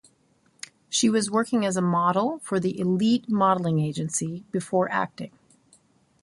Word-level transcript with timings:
She 0.89 1.11
was 1.11 1.29
working 1.29 1.63
as 1.63 1.77
a 1.77 1.81
model 1.83 2.39
for 2.39 2.59
the 2.59 2.79
Elite 2.79 3.29
modeling 3.29 3.79
agency 3.79 4.43
before 4.51 4.91
acting. 4.91 5.29